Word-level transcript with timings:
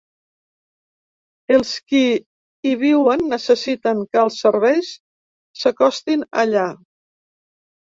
Els 1.57 1.73
qui 1.91 2.01
hi 2.69 2.71
viuen 2.85 3.25
necessiten 3.35 4.03
que 4.11 4.23
els 4.25 4.41
serveis 4.47 4.91
s’acostin 5.63 6.27
allà. 6.47 6.67